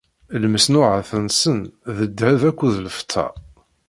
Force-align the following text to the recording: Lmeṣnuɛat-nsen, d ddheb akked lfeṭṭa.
Lmeṣnuɛat-nsen, 0.41 1.59
d 1.95 1.97
ddheb 2.09 2.41
akked 2.49 2.71
lfeṭṭa. 2.85 3.27